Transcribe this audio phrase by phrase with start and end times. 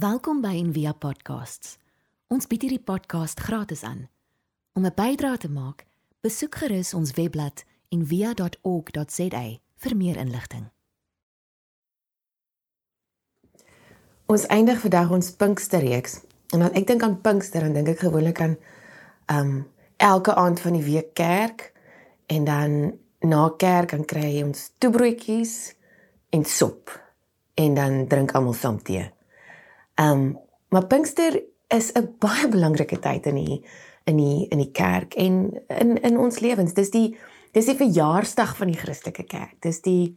[0.00, 1.74] Welkom by Envia Podcasts.
[2.32, 4.06] Ons bied hierdie podcast gratis aan.
[4.72, 5.84] Om 'n bydrae te maak,
[6.20, 9.42] besoek gerus ons webblad en via.org.za
[9.76, 10.70] vir meer inligting.
[14.26, 16.20] Ons eindig vandag ons Pinksterreeks.
[16.54, 18.56] En as ek dink aan Pinkster, dan dink ek gewoonlik aan
[19.26, 21.72] um elke aand van die week kerk
[22.26, 25.74] en dan na kerk dan kry ons toebroodjies
[26.30, 26.88] en sop
[27.54, 29.12] en dan drink almal saam tee.
[30.00, 30.38] Um
[30.68, 33.64] maar Pinkster is 'n baie belangrike tyd in die
[34.04, 36.74] in die in die kerk en in in ons lewens.
[36.74, 37.18] Dis die
[37.52, 39.60] dis die verjaarsdag van die Christelike kerk.
[39.60, 40.16] Dis die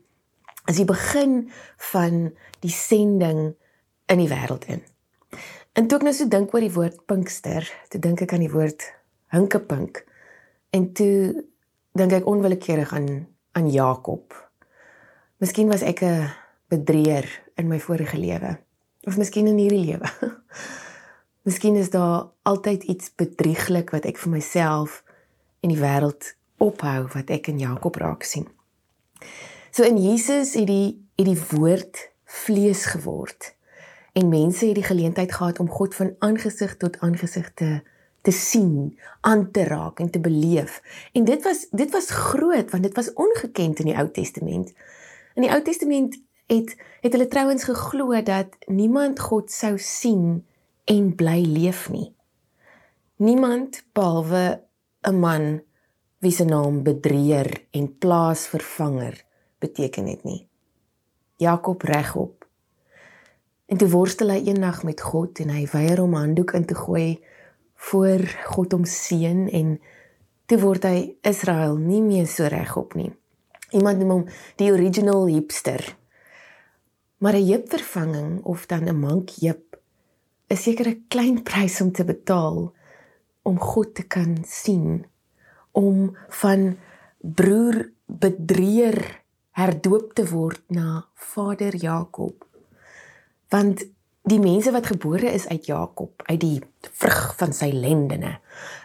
[0.66, 1.52] as die begin
[1.92, 3.56] van die sending
[4.06, 4.82] in die wêreld in.
[5.74, 8.52] En toe ek nou so dink oor die woord Pinkster, toe dink ek aan die
[8.54, 8.86] woord
[9.34, 10.06] hinkepink.
[10.70, 11.44] En toe
[11.98, 14.34] dink ek onwillekeurig aan aan Jakob.
[15.38, 16.30] Miskien was ek 'n
[16.70, 18.58] bedrieër in my vorige lewe
[19.04, 20.10] of miskien in hierdie lewe.
[21.48, 25.02] miskien is daar altyd iets bedrieglik wat ek vir myself
[25.64, 28.48] en die wêreld ophou wat ek in Jakob raak sien.
[29.74, 33.52] So in Jesus het die het die woord vlees geword
[34.18, 37.82] en mense het die geleentheid gehad om God van aangesig tot aangesig te
[38.24, 40.80] te sien, aan te raak en te beleef.
[41.12, 44.72] En dit was dit was groot want dit was ongekend in die Ou Testament.
[45.36, 50.46] In die Ou Testament het het hulle trouens geglo dat niemand God sou sien
[50.86, 52.16] en bly leef nie.
[53.18, 54.64] Niemand behalwe
[55.02, 55.62] 'n man
[56.20, 59.26] wie se naam bedrieër en plaasvervanger
[59.60, 60.48] beteken het nie.
[61.38, 62.44] Jakob regop
[63.74, 67.24] En toe worstel hy eendag met God en hy weier om handdoek in te gooi
[67.90, 68.22] voor
[68.54, 69.72] God hom seën en
[70.46, 73.10] toe word hy Israel nie meer so regop nie.
[73.74, 74.26] Iemand noem hom
[74.62, 75.82] die original hipster.
[77.24, 79.80] Maar 'n heupvervanging of dan 'n mank heup
[80.48, 82.74] is seker 'n klein prys om te betaal
[83.42, 85.06] om God te kan sien
[85.72, 86.78] om van
[87.18, 92.48] broer bedrieër herdoop te word na vader Jakob
[93.50, 93.86] want
[94.24, 98.40] die mense wat gebore is uit Jakob, uit die vrug van sy lendene,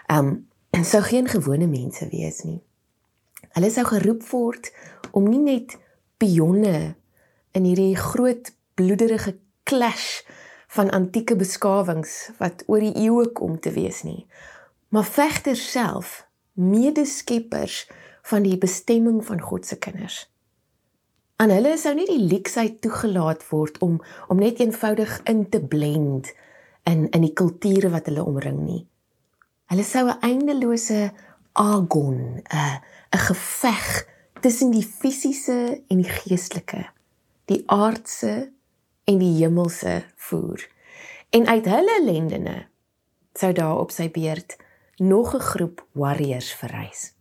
[0.06, 0.38] ehm
[0.70, 2.60] um, sou geen gewone mense wees nie.
[3.56, 4.70] Hulle sou geroep word
[5.10, 5.78] om nie net
[6.16, 6.94] pionne
[7.52, 9.36] in hierdie groot bloederige
[9.68, 10.22] clash
[10.76, 14.26] van antieke beskawings wat oor die eeue kom te wees nie,
[14.88, 17.86] maar vegters self, medeskeppers
[18.28, 20.26] van die bestemming van God se kinders.
[21.38, 26.32] Aan hulle sou nie die leksheid toegelaat word om om net eenvoudig in te blend
[26.88, 28.82] in in die kulture wat hulle omring nie.
[29.70, 31.12] Hulle sou 'n eindelose
[31.52, 32.80] agon, 'n
[33.14, 34.06] 'n geveg
[34.40, 36.86] tussen die fisiese en die geestelike,
[37.48, 38.52] die aardse
[39.08, 40.64] en die hemelse voer.
[41.30, 42.56] En uit hulle lendene
[43.38, 44.56] sou daar op sy beurt
[44.96, 47.14] nog 'n groep warriors verrys.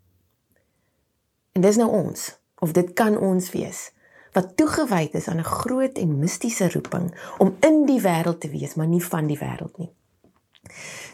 [1.52, 3.92] En dis nou ons, of dit kan ons wees
[4.32, 7.08] wat toegewyd is aan 'n groot en mistiese roeping
[7.38, 9.92] om in die wêreld te wees, maar nie van die wêreld nie.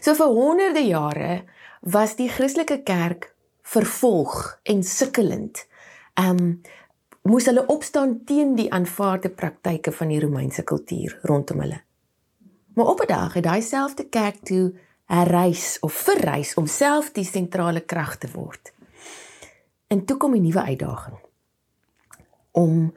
[0.00, 1.44] So vir honderde jare
[1.80, 5.66] was die Christelike kerk vervolg en sukkelend.
[6.14, 6.60] Um
[7.24, 11.80] moes hulle opstaan teen die aanvaarde praktyke van die Romeinse kultuur rondom hulle.
[12.74, 14.74] Maar op 'n dag het daai selfde kerk toe
[15.04, 18.72] herreis of verreis om self die sentrale krag te word.
[19.86, 21.18] En toe kom 'n nuwe uitdaging
[22.50, 22.94] om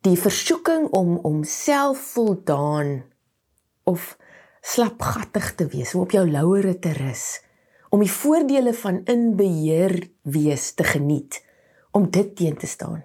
[0.00, 3.04] die versoeking om om selfvoldaan
[3.82, 4.16] of
[4.60, 7.42] slapgattig te wees, om op jou lauwere te rus,
[7.90, 11.44] om die voordele van inbeheer wees te geniet,
[11.90, 13.04] om dit teen te staan.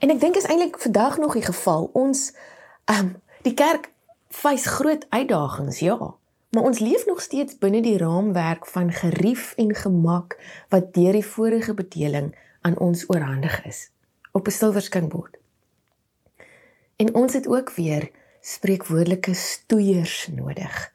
[0.00, 1.90] En ek dink is eintlik vandag nog die geval.
[1.92, 2.32] Ons
[2.84, 3.92] ehm um, die kerk
[4.28, 5.96] face groot uitdagings, ja,
[6.50, 10.36] maar ons leef nog steeds binne die raamwerk van gerief en gemak
[10.68, 13.90] wat deur die vorige bedeling aan ons oorhandig is
[14.32, 15.36] op 'n silwerskinkbord.
[16.96, 20.92] En ons het ook weer spreekwoordelike stoeiers nodig.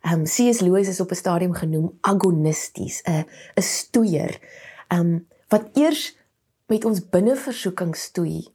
[0.00, 0.60] Ehm um, C.S.
[0.60, 4.38] Lewis is op 'n stadium genoem agonisties, 'n 'n stoeier.
[4.88, 6.16] Ehm um, wat eers
[6.66, 8.46] met ons binneversoeking stoei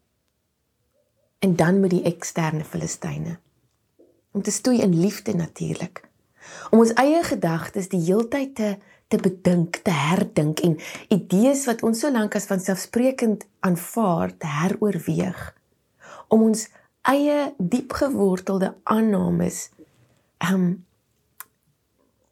[1.40, 3.38] en dan met die eksterne filistyne.
[4.32, 6.04] Om te stoei in liefde natuurlik.
[6.70, 8.78] Om ons eie gedagtes die heeltyd te
[9.10, 10.76] te bedink, te herdink en
[11.10, 15.40] idees wat ons so lank as vanselfsprekend aanvaar te heroorweeg.
[16.30, 16.68] Om ons
[17.10, 19.72] eie diepgewortelde aannames
[20.52, 20.68] um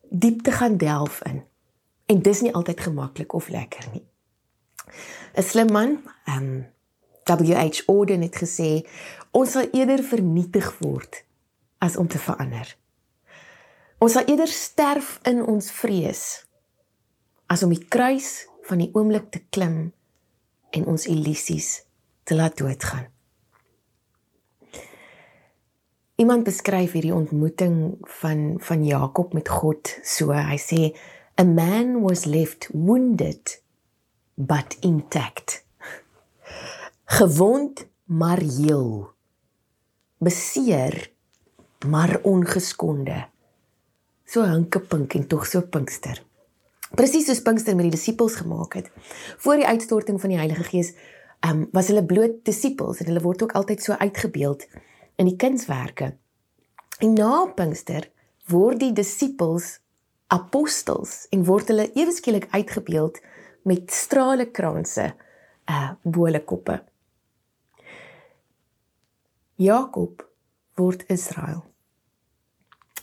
[0.10, 1.42] diep te gaan delf in.
[2.06, 4.06] En dis nie altyd gemaklik of lekker nie.
[5.36, 6.66] 'n Slim man, um
[7.28, 7.84] W.H.
[7.88, 8.88] Auden het gesê
[9.31, 11.24] ons sal eerder vernietig word
[11.84, 12.78] as om te verander.
[14.00, 16.24] Ons sal eerder sterf in ons vrees
[17.48, 19.92] as om die kruis van die oomblik te klim
[20.75, 21.83] en ons illusies
[22.28, 23.07] te laat doodgaan.
[26.18, 30.33] Iemand beskryf hierdie ontmoeting van van Jakob met God so.
[30.33, 30.81] Hy sê
[31.38, 33.60] a man was left wounded
[34.38, 35.66] but intact.
[37.06, 39.10] Gewond maar heel.
[40.18, 41.12] Beseer
[41.88, 43.25] maar ongeskonde.
[44.25, 46.22] So hinkepink en tog so pinkster.
[46.95, 48.92] Presies soos Pinkster met die disippels gemaak het.
[49.44, 50.94] Voor die uitstorting van die Heilige Gees,
[51.40, 54.68] ehm um, was hulle bloot disippels en hulle word ook altyd so uitgebeeld
[55.16, 56.13] in die kunswerke.
[57.00, 58.10] En na Pinkster
[58.48, 59.80] word die disippels
[60.28, 63.19] apostels en word hulle ewe skielik uitgebeeld
[63.68, 65.12] met strale kranse,
[65.69, 66.80] uh bo hulle koppe.
[69.58, 70.24] Jakob
[70.78, 71.64] word Israel.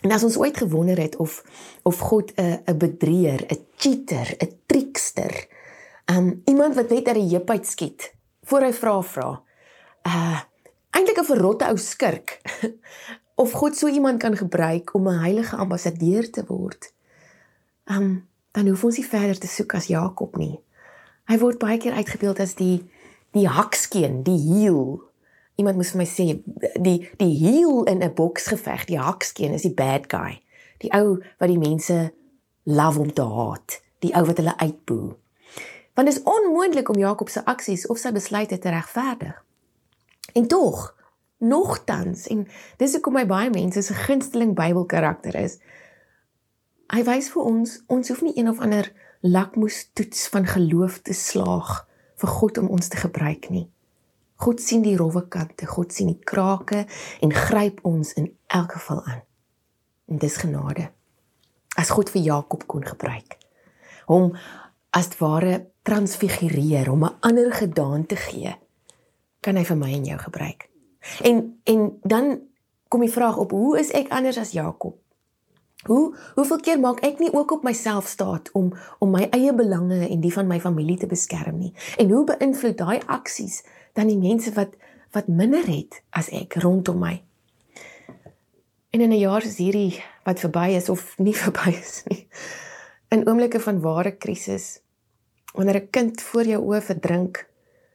[0.05, 1.43] En as ons ooit gewonder het of
[1.82, 5.49] of God 'n 'n bedrieger, 'n cheater, 'n trickster,
[6.12, 9.43] um iemand wat net uit die heup uit skiet voor hy vra vra.
[10.06, 10.40] Uh
[10.90, 12.40] eintlik 'n verrotte ou skurk.
[13.43, 16.93] of God so iemand kan gebruik om 'n heilige ambassadeur te word.
[17.84, 20.54] Um dan hoef ons nie verder te soek as Jakob nie.
[21.28, 22.84] Hy word baie keer uitgebeeld as die
[23.34, 25.02] die hakskeen, die heel
[25.54, 26.24] Iemand moes vir my sê
[26.82, 30.42] die die heel in 'n boksgeveg, die hakskeen is die bad guy.
[30.82, 32.12] Die ou wat die mense
[32.64, 35.14] love om te haat, die ou wat hulle uitboe.
[35.94, 39.44] Want dit is onmoontlik om Jakob se aksies of sy besluite te regverdig.
[40.34, 40.94] En tog,
[41.38, 45.58] nogtans en dis hoekom my baie mense se gunsteling Bybelkarakter is.
[46.92, 48.90] Hy wys vir ons ons hoef nie een of ander
[49.25, 51.86] lakmoestoets van geloof te slaag
[52.20, 53.69] vir God om ons te gebruik nie.
[54.44, 56.84] God sien die rowwe kante, God sien die krake
[57.25, 59.22] en gryp ons in elk geval aan.
[60.10, 60.90] En dis genade.
[61.81, 63.38] As God vir Jakob kon gebruik,
[64.10, 64.34] hom
[64.94, 68.54] as ware transfigureer om 'n ander gedaante gee,
[69.40, 70.69] kan hy vir my en jou gebruik.
[71.22, 72.40] En en dan
[72.88, 75.03] kom die vraag op, hoe is ek anders as Jakob?
[75.84, 78.72] Hoe hoeveel keer maak ek nie ook op myself staat om
[79.04, 81.75] om my eie belange en die van my familie te beskerm nie?
[82.00, 83.60] En hoe beïnvloed daai aksies
[83.92, 84.76] dan die mense wat
[85.14, 87.22] wat minder het as ek rondom my?
[88.90, 92.26] En in 'n jaar soos hierdie wat verby is of nie verby is nie.
[93.08, 94.80] In oomblikke van ware krisis
[95.52, 97.46] wanneer 'n kind voor jou oë verdrink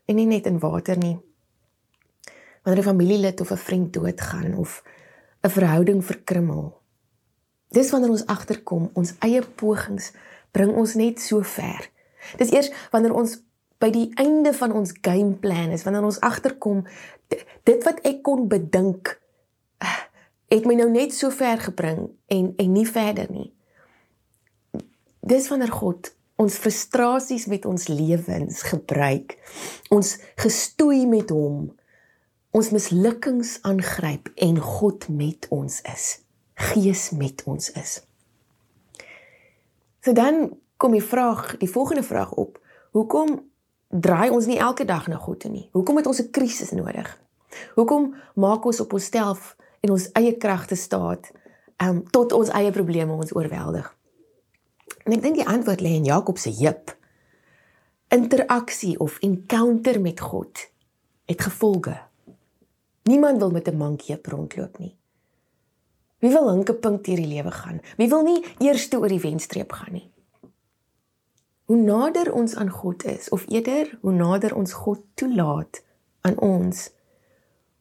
[0.06, 1.18] en nie net in water nie.
[2.63, 4.83] Wanneer 'n familielid of 'n vriend doodgaan of
[5.42, 6.79] 'n verhouding verkrummel
[7.74, 10.12] Dis wanneer ons agterkom, ons eie pogings
[10.56, 11.86] bring ons net so ver.
[12.42, 13.38] Dis eers wanneer ons
[13.80, 16.83] by die einde van ons game plan is, wanneer ons agterkom
[17.30, 19.16] dit wat ek kon bedink
[20.50, 23.51] het my nou net so ver gebring en en nie verder nie.
[25.21, 29.36] Dis wanneer God ons frustrasies met ons lewens gebruik,
[29.94, 31.68] ons gestoei met hom,
[32.56, 36.07] ons mislukkings aangryp en God met ons is.
[36.59, 38.01] Gees met ons is.
[40.03, 42.59] So dan kom die vraag, die volgende vraag op.
[42.91, 43.50] Hoekom
[43.88, 45.69] draai ons nie elke dag na God toe nie?
[45.71, 47.19] Hoekom het ons 'n krisis nodig?
[47.75, 51.31] Hoekom maak ons op onsself en ons eie kragte staat
[51.77, 53.95] um tot ons eie probleme ons oorweldig?
[55.04, 56.97] En ek dink die antwoord lê in Jakob se heup.
[58.07, 60.69] Interaksie of encounter met God
[61.25, 61.97] het gevolge.
[63.04, 64.95] Niemand wil met 'n mankie rondloop nie.
[66.19, 67.80] Wie wil hinkepink deur die lewe gaan?
[67.97, 70.07] Wie wil nie eers toe oor die wenstreep gaan nie?
[71.69, 75.83] Hoe nader ons aan God is of eerder hoe nader ons God toelaat
[76.28, 76.90] aan ons,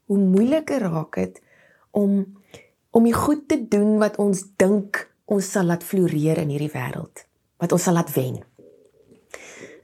[0.06, 1.40] hoe moeiliker raak dit
[1.90, 2.20] om
[2.90, 7.26] om die goed te doen wat ons dink ons sal laat floreer in hierdie wêreld,
[7.60, 8.38] wat ons sal laat wen.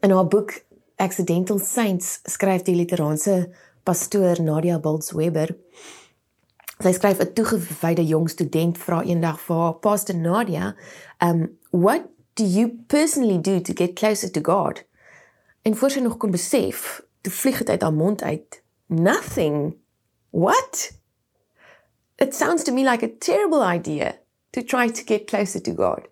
[0.03, 0.55] In haar boek
[0.97, 3.51] Accidental Saints skryf die literaanse
[3.85, 5.53] pastoor Nadia Bolts-Weber
[6.83, 10.75] Sy skryf 'n toegewyde jong student vra eendag vir haar pastor Nadia,
[11.21, 14.83] um what do you personally do to get closer to God?
[15.63, 18.63] En voor sy nog kon besef, toe vlieg dit uit haar mond uit.
[18.87, 19.77] Nothing.
[20.31, 20.93] What?
[22.17, 24.19] It sounds to me like a terrible idea
[24.51, 26.09] to try to get closer to God.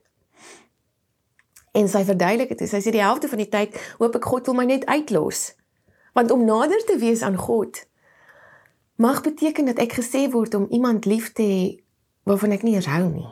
[1.73, 2.69] En sy verduidelik dit.
[2.69, 5.52] Sy sê die helfte van die tyd hoop ek God wil my net uitlos.
[6.12, 7.81] Want om nader te wees aan God,
[8.96, 11.84] mag beteken dat ek gesê word om iemand lief te hê
[12.22, 13.28] waarvan ek nie eens hou nie.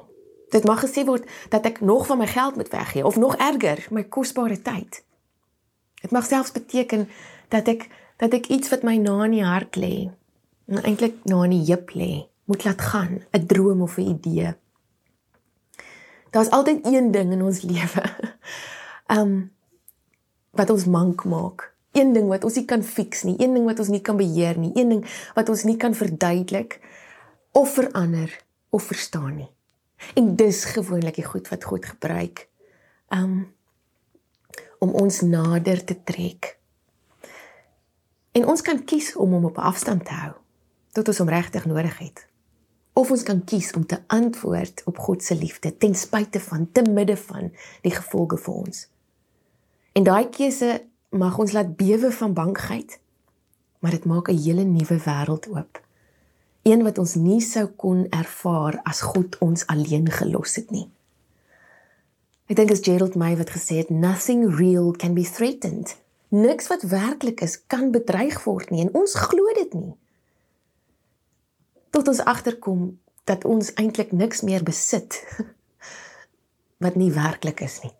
[0.50, 3.86] Dit mag gesê word dat ek nog van my geld moet weggee of nog erger,
[3.90, 5.02] my kosbare tyd.
[6.02, 7.08] Dit mag selfs beteken
[7.48, 7.88] dat ek
[8.20, 10.10] dat ek iets wat my na in die hart lê,
[10.68, 14.54] eintlik na in die heup lê, moet laat gaan, 'n droom of 'n idee.
[16.30, 18.04] Daar's altyd een ding in ons lewe.
[19.08, 19.52] Um
[20.50, 21.74] wat ons mank maak.
[21.92, 24.58] Een ding wat ons nie kan fix nie, een ding wat ons nie kan beheer
[24.58, 25.00] nie, een ding
[25.34, 26.78] wat ons nie kan verduidelik
[27.52, 28.30] of verander
[28.70, 29.50] of verstaan nie.
[30.14, 32.46] En dis gewoonlik die goed wat God gebruik.
[33.08, 33.52] Um
[34.80, 36.54] om ons nader te trek.
[38.32, 40.32] En ons kan kies om hom op afstand te hou
[40.96, 42.22] tot ons hom regtig nodig het.
[42.98, 46.82] Of ons kan kies om te antwoord op God se liefde ten spyte van te
[46.82, 47.52] midde van
[47.84, 48.80] die gevolge vir ons.
[49.92, 50.72] En daai keuse
[51.10, 53.00] mag ons laat bewe van bangheid,
[53.78, 55.82] maar dit maak 'n hele nuwe wêreld oop.
[56.62, 60.90] Een wat ons nie sou kon ervaar as God ons alleen gelos het nie.
[62.46, 65.96] Ek dink as Gerald May wat gesê het nothing real can be threatened.
[66.28, 69.94] Niks wat werklik is kan bedreig word nie en ons glo dit nie.
[71.90, 75.24] Tot ons agterkom dat ons eintlik niks meer besit
[76.84, 77.99] wat nie werklik is nie.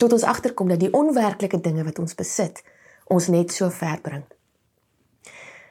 [0.00, 2.62] Tot ons agterkom dat die onwerklike dinge wat ons besit
[3.10, 4.24] ons net so ver bring.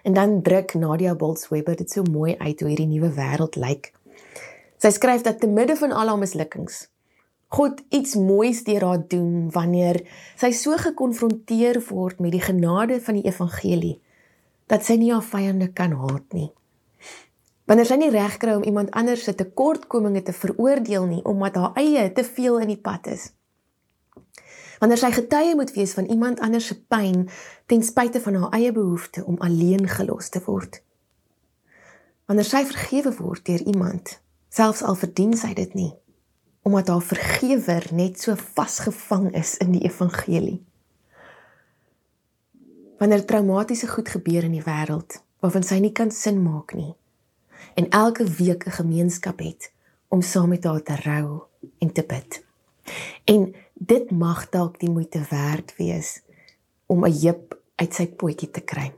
[0.04, 3.92] En dan druk Nadia Bolts-Weber dit so mooi uit hoe hierdie nuwe wêreld lyk.
[4.80, 6.86] Sy skryf dat te midde van al haar mislukkings
[7.50, 10.04] God iets moois deur haar doen wanneer
[10.38, 13.96] sy so gekonfronteer word met die genade van die evangelie
[14.70, 16.52] dat sy nie haar vyande kan haat nie.
[17.66, 21.82] Wanneer sy nie reg kry om iemand anders se tekortkominge te veroordeel nie omdat haar
[21.82, 23.32] eie te veel in die pad is.
[24.80, 27.28] Wanneer sy getuie moet wees van iemand anders se pyn
[27.66, 30.82] ten spyte van haar eie behoefte om alleen gelos te word.
[32.26, 34.20] Wanneer sy vergewe word deur iemand,
[34.50, 35.92] selfs al verdien sy dit nie
[36.62, 40.60] omdat haar vergewer net so vasgevang is in die evangelie.
[43.00, 46.92] Wanneer traumatiese goed gebeur in die wêreld waarvan sy nie kan sin maak nie
[47.80, 49.72] en elke week 'n gemeenskap het
[50.08, 51.42] om saam met haar te rou
[51.80, 52.44] en te bid.
[53.26, 56.22] En dit mag dalk die moeite werd wees
[56.86, 58.94] om 'n jip uit sy potjie te kry.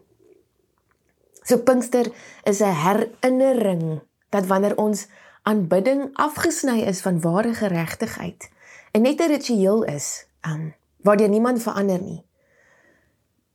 [1.43, 2.11] So Pinkster
[2.43, 5.07] is 'n herinnering dat wanneer ons
[5.43, 8.49] aanbidding afgesny is van ware geregtigheid
[8.91, 12.23] en net 'n ritueel is, um, waardeur niemand verander nie.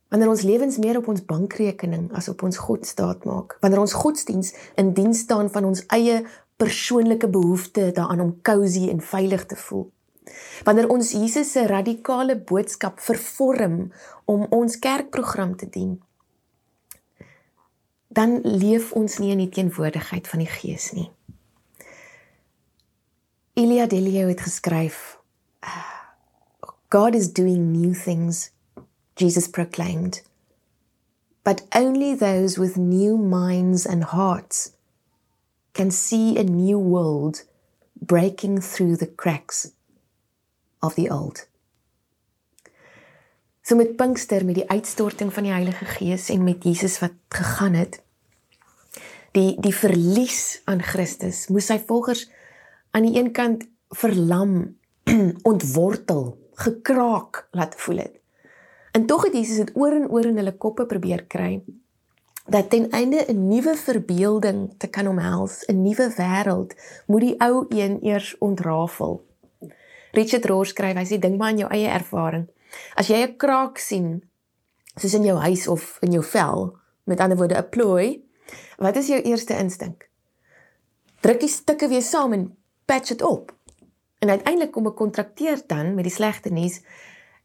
[0.09, 3.93] Wanneer ons lewens meer op ons bankrekening as op ons God staat maak, wanneer ons
[3.93, 9.55] godsdiens in diens staan van ons eie persoonlike behoefte daaraan om cosy en veilig te
[9.55, 9.91] voel.
[10.63, 13.91] Wanneer ons Jesus se radikale boodskap vervorm
[14.25, 15.97] om ons kerkprogram te dien,
[18.07, 21.09] dan leef ons nie in die teenwoordigheid van die Gees nie.
[23.57, 25.17] Elia Delio het geskryf
[26.89, 28.51] God is doing new things
[29.17, 30.21] Jesus proclaimed
[31.43, 34.73] but only those with new minds and hearts
[35.73, 37.43] can see a new world
[37.99, 39.71] breaking through the cracks
[40.79, 41.47] of the old
[43.61, 47.73] So met Pinkster met die uitstorting van die Heilige Gees en met Jesus wat gegaan
[47.73, 48.01] het
[49.31, 52.29] die die verlies aan Christus moes sy volgers
[52.91, 54.77] aan die een kant verlam,
[55.51, 58.15] ontwortel, gekraak laat voel het.
[58.91, 61.61] En tog het Jesus dit oor en oor in hulle koppe probeer kry
[62.47, 67.65] dat ten einde 'n nuwe verbeelding te kan omhels, 'n nuwe wêreld, moet die ou
[67.69, 69.26] een eers ontrafel.
[70.11, 72.47] Richard Rohr skryf, hy sê dink maar aan jou eie ervaring.
[72.95, 74.21] As jy 'n kraak sien,
[74.95, 78.23] soos in jou huis of in jou vel, met ander woorde 'n plooi,
[78.77, 80.09] wat is jou eerste instink?
[81.21, 83.55] Druk die stukke weer saam en patch dit op.
[84.19, 86.81] En uiteindelik kom 'n kontrakteur dan met die slegte nuus.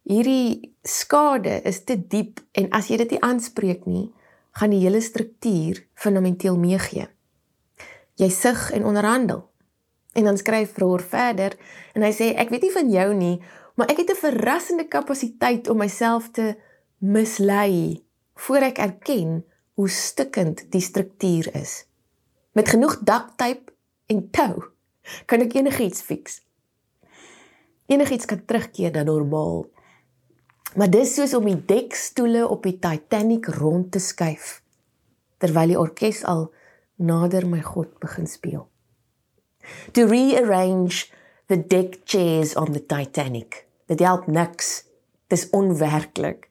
[0.03, 4.13] Hierdie skade is te diep en as jy dit nie aanspreek nie,
[4.53, 7.09] gaan die hele struktuur fundamenteel meegee.
[8.15, 9.52] Jy sug en onderhandel.
[10.13, 11.57] En dan skryf Vroor verder
[11.95, 13.37] en hy sê ek weet nie van jou nie,
[13.75, 16.57] maar ek het 'n verrassende kapasiteit om myself te
[16.99, 18.05] mislei
[18.35, 21.87] voor ek erken hoe stikkend die struktuur is.
[22.53, 23.73] Met genoeg duct-tape
[24.07, 24.63] en tou
[25.27, 26.43] kan ek enigiets fix.
[27.87, 29.67] Enigiets kan terugkeer na normaal.
[30.77, 34.63] Maar dis soos om die dekstoele op die Titanic rond te skuif
[35.43, 36.53] terwyl die orkes al
[37.03, 38.72] nader my God begin speel.
[39.93, 41.11] To rearrange
[41.47, 43.67] the deck chairs on the Titanic.
[43.87, 44.85] Dit help niks.
[45.27, 46.49] Dis onwerklik.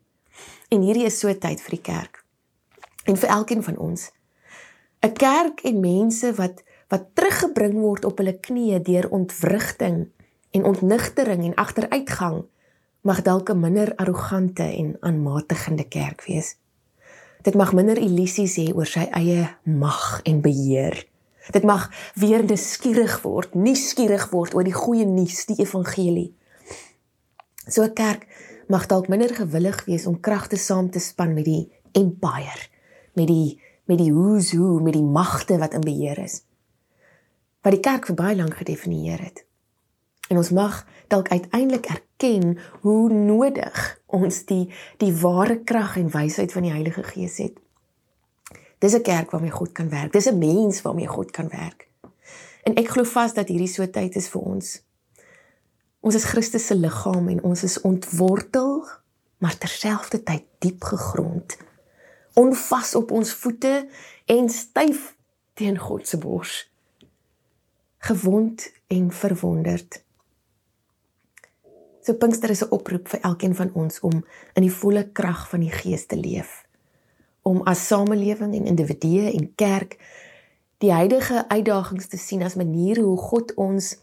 [0.69, 2.23] En hierdie is so tyd vir die kerk.
[3.05, 4.11] En vir elkeen van ons.
[5.01, 10.09] 'n Kerk en mense wat wat teruggebring word op hulle knieë deur ontwrigting
[10.51, 12.43] en ontnigtering en agteruitgang
[13.01, 16.57] mag dalk 'n minder arrogante en aanmatigende kerk wees.
[17.41, 21.07] Dit mag minder illusies hê oor sy eie mag en beheer.
[21.51, 26.31] Dit mag weer nuuskierig word, nuuskierig word oor die goeie nuus, die evangelie.
[27.67, 28.27] So 'n kerk
[28.67, 32.67] mag dalk minder gewillig wees om kragte saam te span met die empire,
[33.13, 36.41] met die met die who's who, met die magte wat in beheer is.
[37.61, 39.45] Wat die kerk vir baie lank gedefinieer het.
[40.29, 46.51] En ons mag dalk uiteindelik erken hoe nodig ons die die ware krag en wysheid
[46.51, 47.59] van die Heilige Gees het.
[48.81, 50.11] Dis 'n kerk waarmee God kan werk.
[50.11, 51.89] Dis 'n mens waarmee God kan werk.
[52.63, 54.83] En ek glo vas dat hierdie so tyd is vir ons.
[55.99, 58.87] Ons is Christus se liggaam en ons is ontwortel,
[59.37, 61.57] maar terselfdertyd diep gegrond.
[62.33, 63.87] Onvas op ons voete
[64.25, 65.15] en styf
[65.53, 66.71] teen God se bors.
[67.97, 70.03] Gewond en verwonderd.
[72.01, 75.59] So Pinkster is 'n oproep vir elkeen van ons om in die volle krag van
[75.59, 76.60] die Gees te leef.
[77.41, 79.97] Om as samelewing en individue en kerk
[80.81, 83.95] die huidige uitdagings te sien as maniere hoe God ons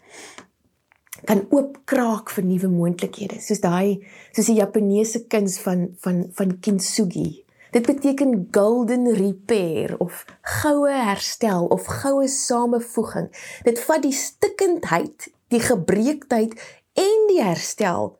[1.26, 3.40] kan oopkraak vir nuwe moontlikhede.
[3.42, 3.98] Soos daai
[4.30, 7.44] soos die Japaneese kuns van van van kintsugi.
[7.74, 10.24] Dit beteken golden repair of
[10.62, 13.28] goue herstel of goue samevoeging.
[13.66, 16.56] Dit vat die stikkendheid, die gebreekheid
[16.96, 18.14] en die herstel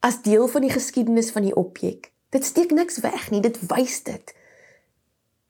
[0.00, 2.12] as deel van die geskiedenis van die objek.
[2.32, 4.32] Dit steek niks weg nie, dit wys dit.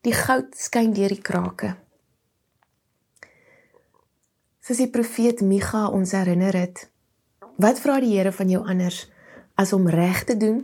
[0.00, 1.74] Die goud skyn deur die krake.
[4.64, 6.86] Soos die profeet Micha ons herinner het,
[7.60, 9.02] wat vra die Here van jou anders
[9.60, 10.62] as om reg te doen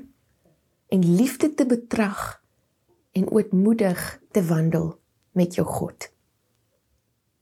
[0.89, 2.41] en liefde te betrag
[3.13, 4.95] en ootmoedig te wandel
[5.37, 6.09] met jou God?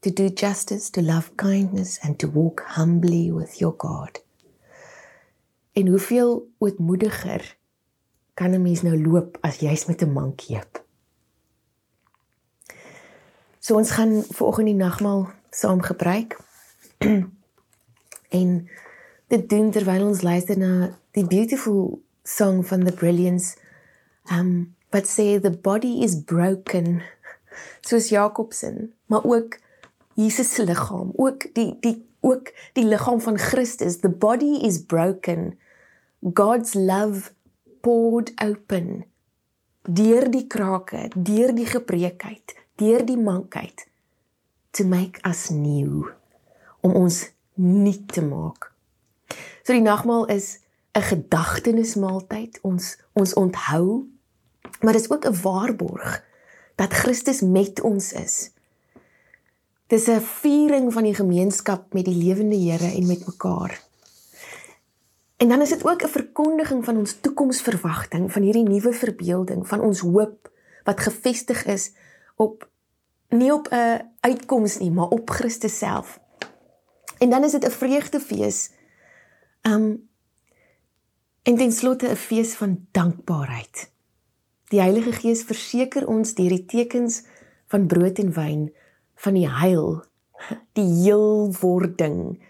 [0.03, 4.19] To do justice, to love kindness and to walk humbly with your God.
[5.79, 7.55] En hoeveel ootmoediger
[8.35, 10.84] kan 'n mens nou loop as jy's met 'n mankeep?
[13.65, 16.37] So ons gaan vanoggend die nagmaal saam gebruik.
[18.41, 18.49] en
[19.33, 23.57] dit doen terwyl ons luister na die beautiful song van the brilliance
[24.33, 27.03] um but say the body is broken
[27.89, 29.59] soos Jakobsen maar ook
[30.15, 34.01] Jesus se liggaam ook die die ook die liggaam van Christus.
[34.01, 35.59] The body is broken.
[36.33, 37.33] God's love
[37.81, 39.05] poured open
[39.85, 43.87] deur die krake, deur die gebreekheid, deur die mankheid
[44.71, 46.11] to make us new
[46.81, 48.73] om ons nuut te maak.
[49.63, 50.59] So die nagmaal is
[50.95, 54.07] 'n gedagtenismaaltyd, ons ons onthou,
[54.81, 56.23] maar dit is ook 'n waarborg
[56.75, 58.51] dat Christus met ons is.
[59.87, 63.83] Dis 'n viering van die gemeenskap met die lewende Here en met mekaar.
[65.37, 69.81] En dan is dit ook 'n verkondiging van ons toekomsverwagting, van hierdie nuwe verbeelding, van
[69.81, 70.51] ons hoop
[70.85, 71.93] wat gefestig is
[72.35, 72.69] op
[73.29, 76.21] nie op 'n uitkoms nie, maar op Christus self.
[77.19, 78.71] En dan is dit 'n vreugdefees.
[79.63, 80.09] Um
[81.43, 83.93] en ten slotte 'n fees van dankbaarheid.
[84.69, 87.23] Die Heilige Gees verseker ons deur die tekens
[87.67, 88.75] van brood en wyn
[89.15, 90.05] van die heil,
[90.73, 92.43] die heelwording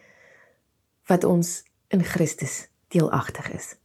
[1.07, 3.77] wat ons in Christus deelagtig is.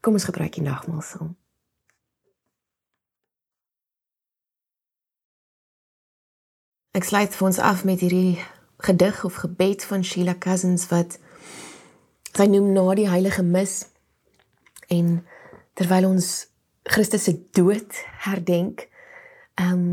[0.00, 1.36] Kom ons gebruik die nagmaal saam.
[6.96, 8.38] Ek sluit vir ons af met hierdie
[8.80, 11.18] gedig of gebed van Sheila Cousins wat
[12.32, 13.82] sy noem na die heilige mis
[14.88, 15.18] en
[15.76, 16.46] terwyl ons
[16.88, 18.86] Christus se dood herdenk,
[19.60, 19.90] ehm um,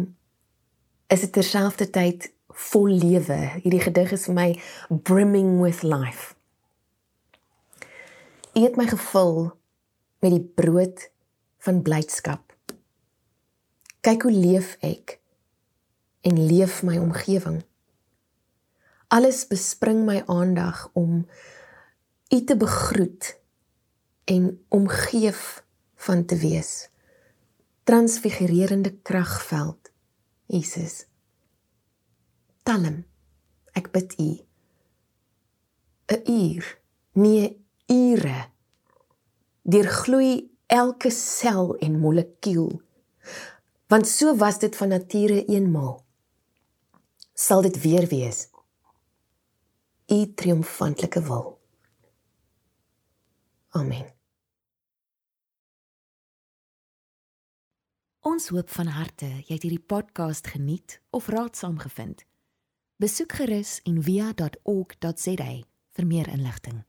[1.11, 2.29] is dit terselfdertyd
[2.71, 3.37] vol lewe.
[3.65, 4.47] Hierdie gedig is vir my
[4.87, 6.37] brimming with life.
[8.55, 9.51] U het my gevul
[10.23, 11.03] met die brood
[11.67, 12.55] van blydskap.
[14.07, 15.19] Kyk hoe leef ek
[16.23, 17.61] en leef my omgewing.
[19.13, 21.27] Alles bespring my aandag om
[22.29, 23.39] u te begroet
[24.25, 25.63] en omgeef
[25.95, 26.89] van te wees.
[27.83, 29.91] Transfigurerende kragveld.
[30.45, 31.05] Jesus.
[32.63, 33.03] Talm.
[33.73, 34.31] Ek bid u.
[36.13, 36.65] 'n uur,
[37.13, 38.51] nie ure
[39.63, 42.81] deurgloei elke sel en molekuul
[43.87, 46.02] want so was dit van nature eenmaal
[47.33, 48.47] sal dit weer wees.
[50.07, 51.59] U triomfantelike wil.
[53.69, 54.11] Amen.
[58.23, 62.23] Ons hoop van harte jy het hierdie podcast geniet of raadsaam gevind.
[63.01, 65.51] Besoek gerus en via.ok.za
[65.93, 66.83] vir meer inligting